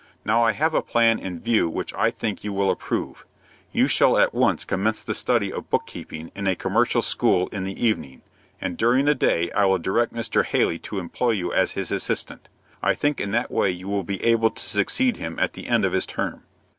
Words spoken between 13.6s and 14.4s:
you will be